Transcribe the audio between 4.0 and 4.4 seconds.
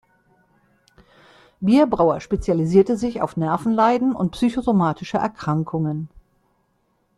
und